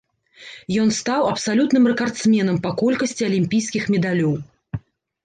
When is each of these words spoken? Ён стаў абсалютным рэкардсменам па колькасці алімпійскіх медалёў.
Ён 0.83 0.87
стаў 0.99 1.27
абсалютным 1.31 1.83
рэкардсменам 1.91 2.57
па 2.63 2.71
колькасці 2.81 3.27
алімпійскіх 3.29 3.83
медалёў. 3.97 4.33